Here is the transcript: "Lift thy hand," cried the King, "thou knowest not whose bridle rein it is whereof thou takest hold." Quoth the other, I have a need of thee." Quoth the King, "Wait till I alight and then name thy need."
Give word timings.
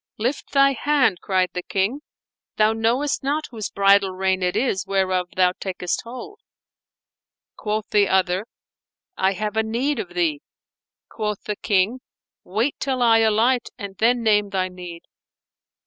"Lift 0.17 0.53
thy 0.53 0.73
hand," 0.73 1.19
cried 1.21 1.51
the 1.53 1.61
King, 1.61 2.01
"thou 2.55 2.73
knowest 2.73 3.21
not 3.21 3.45
whose 3.51 3.69
bridle 3.69 4.09
rein 4.09 4.41
it 4.41 4.55
is 4.55 4.87
whereof 4.87 5.29
thou 5.35 5.51
takest 5.59 6.01
hold." 6.05 6.39
Quoth 7.55 7.87
the 7.91 8.07
other, 8.07 8.47
I 9.15 9.33
have 9.33 9.55
a 9.55 9.61
need 9.61 9.99
of 9.99 10.15
thee." 10.15 10.41
Quoth 11.07 11.43
the 11.43 11.55
King, 11.55 12.01
"Wait 12.43 12.79
till 12.79 13.03
I 13.03 13.19
alight 13.19 13.69
and 13.77 13.95
then 13.99 14.23
name 14.23 14.49
thy 14.49 14.69
need." 14.69 15.03